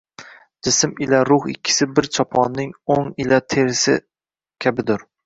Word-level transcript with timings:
Jism 0.67 0.93
ila 1.05 1.19
ruh 1.29 1.43
ikkisi 1.53 1.87
bir 1.99 2.09
choponning 2.17 2.71
o’ng 2.95 3.13
ila 3.25 3.39
terisi 3.55 3.95
kabidur 4.67 5.07